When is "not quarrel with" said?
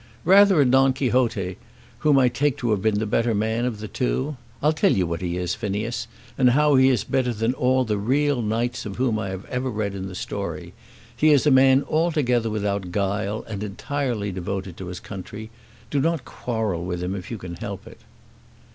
16.01-17.03